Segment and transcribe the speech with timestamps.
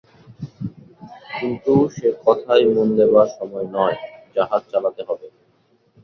[1.31, 3.97] কিন্তু সে কথায় মন দেবার সময় নয়,
[4.35, 5.27] জাহাজ চালাতে হবে।